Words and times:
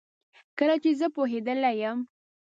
کله 0.57 0.75
چي 0.83 0.91
زه 0.99 1.07
پوهیدلې 1.15 1.71
یم 1.81 1.99